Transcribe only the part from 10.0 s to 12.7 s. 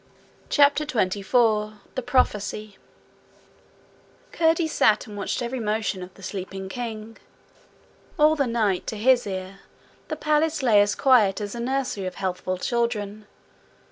the palace lay as quiet as a nursery of healthful